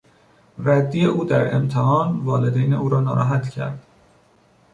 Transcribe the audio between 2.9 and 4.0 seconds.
ناراحت کرد.